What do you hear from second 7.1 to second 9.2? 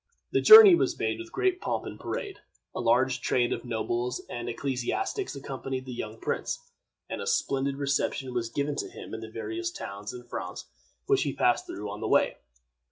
a splendid reception was given to him in